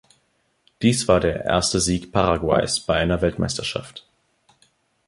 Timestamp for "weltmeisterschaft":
3.21-4.03